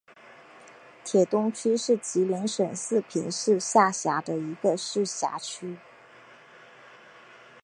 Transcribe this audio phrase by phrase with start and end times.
[1.05, 5.77] 铁东区是吉林省四平市下辖的一个市辖区。